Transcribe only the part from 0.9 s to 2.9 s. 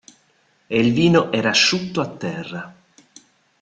vino era asciutto a terra.